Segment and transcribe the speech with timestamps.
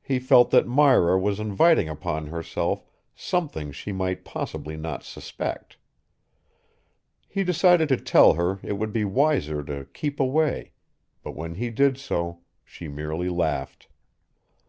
[0.00, 2.84] He felt that Myra was inviting upon herself
[3.16, 5.76] something she might possibly not suspect.
[7.26, 10.70] He decided to tell her it would be wiser to keep away;
[11.24, 13.88] but when he did so, she merely laughed.